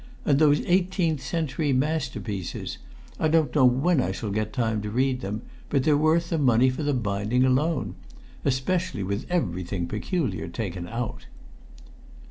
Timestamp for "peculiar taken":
9.87-10.87